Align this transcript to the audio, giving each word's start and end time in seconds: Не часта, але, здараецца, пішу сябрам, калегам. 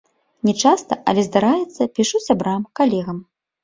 Не 0.47 0.53
часта, 0.63 0.93
але, 1.13 1.27
здараецца, 1.29 1.91
пішу 2.01 2.25
сябрам, 2.29 2.69
калегам. 2.83 3.27